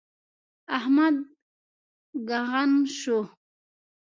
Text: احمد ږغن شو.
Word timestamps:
احمد 0.77 1.15
ږغن 2.27 2.71
شو. 2.97 3.19